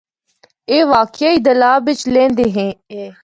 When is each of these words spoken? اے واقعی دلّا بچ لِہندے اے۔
اے 0.69 0.77
واقعی 0.93 1.35
دلّا 1.45 1.73
بچ 1.85 1.99
لِہندے 2.13 2.47
اے۔ 2.91 3.03